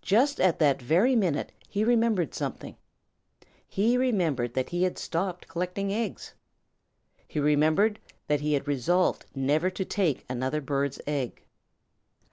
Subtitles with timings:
[0.00, 2.74] Just at that very minute he remembered something.
[3.68, 6.34] He remembered that he had stopped collecting eggs.
[7.28, 11.44] He remembered that he had resolved never to take another bird's egg.